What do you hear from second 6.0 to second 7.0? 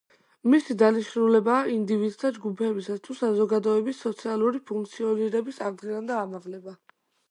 და ამაღლება.